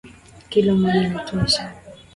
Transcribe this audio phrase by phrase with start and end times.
[0.49, 1.63] Kilo moja inatosha.